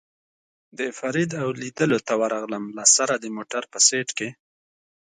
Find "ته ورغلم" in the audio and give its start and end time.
2.07-2.63